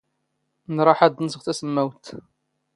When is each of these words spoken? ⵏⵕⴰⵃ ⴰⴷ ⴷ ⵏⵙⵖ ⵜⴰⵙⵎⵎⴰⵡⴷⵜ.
ⵏⵕⴰⵃ 0.75 0.99
ⴰⴷ 1.07 1.11
ⴷ 1.21 1.21
ⵏⵙⵖ 1.23 1.39
ⵜⴰⵙⵎⵎⴰⵡⴷⵜ. 1.45 2.07